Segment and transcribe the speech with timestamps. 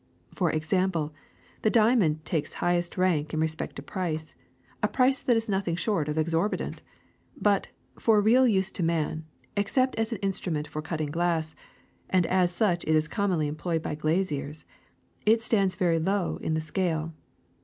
[0.33, 1.13] For example,
[1.61, 4.33] the diamond takes highest rank in respect to price,
[4.81, 6.81] a price that is nothing short of exorbitant,
[7.39, 7.67] but
[7.99, 9.25] for real use to man,
[9.55, 11.55] except as an instrument for cutting glass—
[12.09, 14.65] and as such it is commonly employed by glaziers—
[15.33, 17.13] it stands very low in the scale.